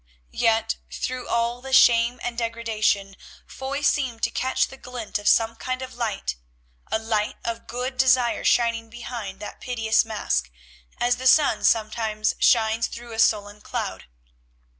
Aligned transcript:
Yet, 0.33 0.77
through 0.91 1.27
all 1.27 1.61
the 1.61 1.73
shame 1.73 2.19
and 2.23 2.35
degradation, 2.35 3.15
Foy 3.45 3.81
seemed 3.81 4.23
to 4.23 4.31
catch 4.31 4.65
the 4.69 4.75
glint 4.75 5.19
of 5.19 5.27
some 5.27 5.55
kind 5.55 5.83
of 5.83 5.93
light, 5.93 6.37
a 6.91 6.97
light 6.97 7.35
of 7.45 7.67
good 7.67 7.97
desire 7.99 8.43
shining 8.43 8.89
behind 8.89 9.39
that 9.41 9.61
piteous 9.61 10.03
mask, 10.03 10.49
as 10.99 11.17
the 11.17 11.27
sun 11.27 11.63
sometimes 11.65 12.33
shines 12.39 12.87
through 12.87 13.11
a 13.11 13.19
sullen 13.19 13.61
cloud. 13.61 14.05